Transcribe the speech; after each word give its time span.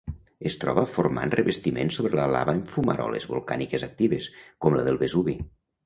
Es 0.49 0.55
troba 0.61 0.85
formant 0.93 1.33
revestiments 1.35 2.01
sobre 2.01 2.19
la 2.21 2.27
lava 2.37 2.57
en 2.59 2.65
fumaroles 2.73 3.31
volcàniques 3.35 3.89
actives, 3.93 4.33
com 4.67 4.81
la 4.81 4.91
del 4.93 5.03
Vesuvi. 5.07 5.43